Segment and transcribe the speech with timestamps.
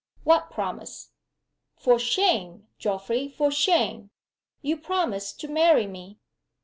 [0.23, 1.11] "What promise?"'
[1.75, 3.27] "For shame, Geoffrey!
[3.29, 4.09] for shame!
[4.63, 6.17] Your promise to marry me."